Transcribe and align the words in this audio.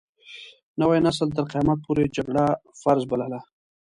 نوي 0.79 0.97
نسل 1.05 1.27
تر 1.35 1.43
قيامت 1.51 1.79
پورې 1.85 2.11
جګړه 2.17 2.45
فرض 2.81 3.03
بلله. 3.11 3.39